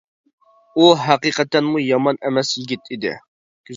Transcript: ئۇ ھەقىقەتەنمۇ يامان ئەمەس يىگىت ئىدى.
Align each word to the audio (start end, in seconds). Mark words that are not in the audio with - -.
ئۇ 0.83 0.87
ھەقىقەتەنمۇ 1.01 1.83
يامان 1.89 2.21
ئەمەس 2.25 2.55
يىگىت 2.61 2.95
ئىدى. 2.97 3.13